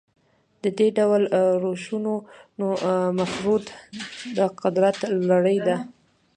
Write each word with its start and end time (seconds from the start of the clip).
د 0.63 0.65
دې 0.77 0.87
ډول 0.97 1.23
روشونو 1.63 2.13
مفروض 3.19 3.63
د 4.37 4.39
قدرت 4.61 4.97
لړۍ 5.29 5.57
ده. 5.67 5.75